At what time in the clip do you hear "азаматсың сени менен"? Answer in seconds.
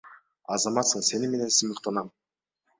0.55-1.55